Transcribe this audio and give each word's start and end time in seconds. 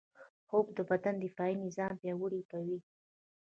خوب 0.47 0.65
د 0.77 0.79
بدن 0.89 1.15
دفاعي 1.25 1.55
نظام 1.65 1.93
پیاوړی 2.01 2.41
کوي 2.51 2.77